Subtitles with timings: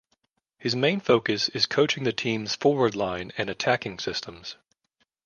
[0.57, 4.55] His main focus is coaching the team's forward line and attacking systems.